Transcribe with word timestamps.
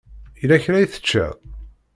Yella 0.39 0.63
kra 0.63 0.77
i 0.79 0.87
teččiḍ? 0.93 1.33